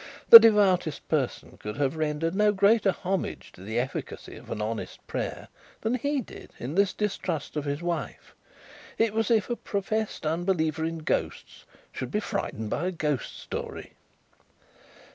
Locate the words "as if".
9.29-9.49